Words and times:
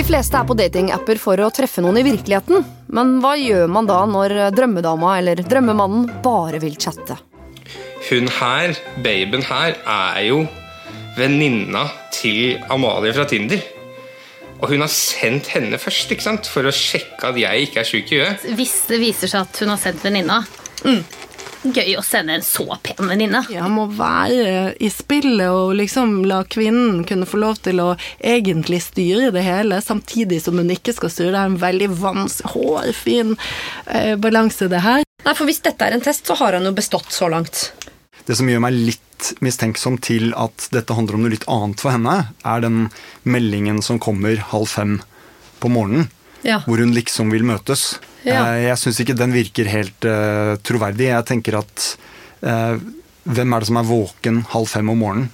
fleste 0.00 0.38
er 0.40 0.46
på 0.48 0.54
datingapper 0.56 1.18
for 1.20 1.36
å 1.44 1.50
treffe 1.52 1.82
noen 1.84 1.98
i 2.00 2.04
virkeligheten. 2.06 2.64
Men 2.96 3.18
hva 3.20 3.34
gjør 3.36 3.68
man 3.68 3.84
da 3.84 3.98
når 4.08 4.32
drømmedama 4.56 5.18
eller 5.18 5.42
drømmemannen 5.44 6.06
bare 6.24 6.60
vil 6.62 6.78
chatte? 6.80 7.18
Hun 8.08 8.30
her, 8.38 8.72
babyen 9.04 9.44
her, 9.44 9.76
er 9.84 10.22
jo 10.30 10.40
venninna 11.18 11.84
til 12.14 12.56
Amalie 12.72 13.12
fra 13.12 13.28
Tinder. 13.28 13.60
Og 14.62 14.70
hun 14.72 14.80
har 14.80 14.92
sendt 14.94 15.50
henne 15.52 15.76
først 15.82 16.14
ikke 16.14 16.24
sant? 16.24 16.48
for 16.48 16.64
å 16.64 16.72
sjekke 16.72 17.28
at 17.28 17.42
jeg 17.42 17.68
ikke 17.68 17.82
er 17.82 17.90
sjuk 17.92 18.14
i 18.14 18.22
huet. 18.22 18.48
Hvis 18.56 18.76
det 18.88 19.02
viser 19.02 19.28
seg 19.28 19.44
at 19.44 19.60
hun 19.60 19.74
har 19.74 19.82
sendt 19.82 20.06
venninna. 20.06 20.40
Mm. 20.86 21.02
Gøy 21.62 21.92
å 21.94 22.02
sende 22.02 22.34
en 22.34 22.42
så 22.42 22.64
pen 22.82 23.06
venninne. 23.06 23.44
Ja, 23.52 23.68
må 23.70 23.84
være 23.94 24.72
i 24.82 24.88
spillet 24.90 25.46
og 25.46 25.76
liksom 25.78 26.24
la 26.26 26.40
kvinnen 26.42 27.04
kunne 27.06 27.28
få 27.28 27.38
lov 27.38 27.60
til 27.62 27.78
å 27.78 27.92
egentlig 28.18 28.80
styre 28.82 29.30
det 29.34 29.44
hele, 29.46 29.78
samtidig 29.84 30.40
som 30.42 30.58
hun 30.58 30.72
ikke 30.74 30.94
skal 30.96 31.12
styre. 31.14 31.30
Det 31.30 31.42
er 31.44 31.52
en 31.52 31.60
veldig 31.62 31.88
vanskelig, 32.00 32.50
hårfin 32.52 33.36
eh, 33.86 34.16
balanse, 34.18 34.66
det 34.72 34.82
her. 34.82 35.06
Nei, 35.22 35.34
for 35.38 35.46
Hvis 35.46 35.62
dette 35.62 35.86
er 35.86 35.94
en 35.94 36.02
test, 36.02 36.26
så 36.26 36.34
har 36.40 36.58
han 36.58 36.66
jo 36.66 36.74
bestått 36.74 37.14
så 37.14 37.30
langt. 37.30 37.68
Det 38.26 38.34
som 38.38 38.50
gjør 38.50 38.62
meg 38.66 38.74
litt 38.90 39.32
mistenksom 39.42 40.00
til 40.02 40.32
at 40.34 40.66
dette 40.74 40.94
handler 40.98 41.18
om 41.18 41.24
noe 41.24 41.34
litt 41.34 41.46
annet 41.50 41.82
for 41.82 41.94
henne, 41.94 42.16
er 42.42 42.64
den 42.64 42.88
meldingen 43.22 43.78
som 43.86 44.02
kommer 44.02 44.42
halv 44.50 44.70
fem 44.70 44.96
på 45.62 45.70
morgenen, 45.70 46.10
ja. 46.42 46.64
hvor 46.66 46.82
hun 46.82 46.94
liksom 46.96 47.30
vil 47.30 47.46
møtes. 47.46 48.00
Ja. 48.22 48.54
Eh, 48.54 48.64
jeg 48.68 48.80
syns 48.80 49.00
ikke 49.02 49.18
den 49.18 49.34
virker 49.34 49.70
helt 49.70 50.08
uh, 50.08 50.56
troverdig. 50.64 51.10
Jeg 51.10 51.28
tenker 51.28 51.60
at 51.62 51.86
uh, 52.46 52.76
hvem 53.22 53.54
er 53.54 53.62
det 53.62 53.70
som 53.70 53.80
er 53.80 53.88
våken 53.88 54.42
halv 54.52 54.70
fem 54.70 54.92
om 54.92 55.02
morgenen? 55.02 55.30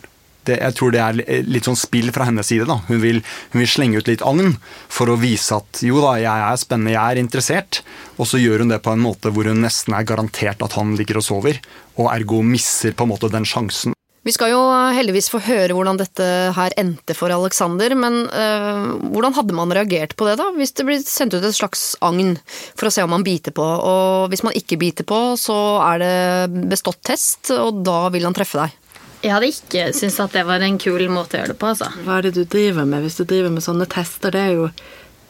Det, 0.49 0.57
jeg 0.63 0.77
tror 0.79 0.93
det 0.95 1.01
er 1.03 1.45
litt 1.45 1.67
sånn 1.69 1.77
spill 1.77 2.09
fra 2.15 2.25
hennes 2.25 2.49
side. 2.49 2.65
da. 2.69 2.79
Hun 2.89 3.03
vil, 3.03 3.21
hun 3.53 3.61
vil, 3.61 3.69
slenge 3.69 4.01
ut 4.01 4.09
litt 4.09 4.25
agn 4.25 4.55
for 4.89 5.13
å 5.13 5.19
vise 5.21 5.59
at 5.59 5.83
jo 5.85 6.01
da, 6.01 6.15
jeg 6.23 6.47
er 6.47 6.61
spennende, 6.61 6.95
jeg 6.95 7.05
er 7.05 7.21
interessert. 7.21 7.83
Og 8.17 8.31
så 8.31 8.41
gjør 8.41 8.65
hun 8.65 8.73
det 8.73 8.81
på 8.85 8.95
en 8.95 9.05
måte 9.05 9.33
hvor 9.35 9.51
hun 9.51 9.61
nesten 9.65 9.97
er 9.99 10.09
garantert 10.09 10.65
at 10.65 10.79
han 10.79 10.97
ligger 10.97 11.21
og 11.21 11.29
sover. 11.29 11.61
Og 12.01 12.09
ergo 12.15 12.41
misser 12.41 12.97
på 12.97 13.05
en 13.05 13.13
måte 13.13 13.33
den 13.33 13.49
sjansen. 13.49 13.98
Vi 14.29 14.35
skal 14.35 14.51
jo 14.53 14.61
heldigvis 14.93 15.31
få 15.33 15.39
høre 15.41 15.73
hvordan 15.73 15.97
dette 15.97 16.25
her 16.53 16.75
endte 16.77 17.15
for 17.17 17.33
Alexander, 17.33 17.95
men 17.97 18.27
øh, 18.29 18.89
hvordan 19.15 19.33
hadde 19.39 19.57
man 19.57 19.73
reagert 19.73 20.13
på 20.21 20.27
det, 20.29 20.35
da? 20.37 20.51
Hvis 20.53 20.75
det 20.77 20.85
blir 20.85 21.01
sendt 21.01 21.33
ut 21.33 21.47
et 21.49 21.57
slags 21.57 21.95
agn 22.05 22.35
for 22.77 22.91
å 22.91 22.93
se 22.93 23.07
om 23.07 23.15
man 23.15 23.25
biter 23.25 23.57
på, 23.57 23.65
og 23.65 24.29
hvis 24.29 24.45
man 24.45 24.53
ikke 24.59 24.77
biter 24.83 25.09
på, 25.09 25.23
så 25.41 25.57
er 25.87 26.05
det 26.05 26.67
bestått 26.69 27.01
test, 27.09 27.55
og 27.57 27.81
da 27.89 28.03
vil 28.13 28.29
han 28.29 28.37
treffe 28.37 28.61
deg. 28.61 28.77
Jeg 29.25 29.33
hadde 29.33 29.49
ikke 29.55 29.87
syntes 29.97 30.21
at 30.21 30.37
det 30.37 30.45
var 30.51 30.61
en 30.67 30.77
kul 30.77 31.09
måte 31.09 31.39
å 31.39 31.41
gjøre 31.41 31.55
det 31.55 31.61
på, 31.65 31.73
altså. 31.73 31.89
Hva 32.05 32.19
er 32.19 32.29
det 32.29 32.37
du 32.37 32.45
driver 32.45 32.85
med 32.93 33.09
hvis 33.09 33.17
du 33.23 33.25
driver 33.25 33.57
med 33.57 33.65
sånne 33.65 33.89
tester? 33.89 34.37
Det 34.37 34.45
er 34.45 34.57
jo 34.59 34.69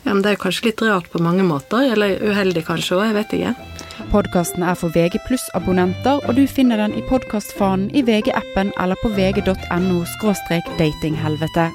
ja, 0.05 0.13
men 0.13 0.23
det 0.23 0.33
er 0.33 0.41
kanskje 0.41 0.71
litt 0.71 0.83
rart 0.83 1.11
på 1.13 1.23
mange 1.23 1.45
måter, 1.47 1.93
eller 1.93 2.21
uheldig 2.23 2.65
kanskje 2.69 2.99
òg, 2.99 3.09
jeg 3.09 3.19
vet 3.19 3.35
ikke. 3.39 3.55
Podkasten 4.13 4.63
er 4.65 4.79
for 4.79 4.95
VG 4.95 5.19
abonnenter, 5.59 6.23
og 6.25 6.39
du 6.39 6.47
finner 6.47 6.81
den 6.81 6.95
i 6.95 7.05
podkastfanen 7.11 7.91
i 7.91 8.05
VG-appen 8.07 8.73
eller 8.79 8.97
på 9.03 9.13
vg.no 9.17 10.05
datinghelvete. 10.79 11.69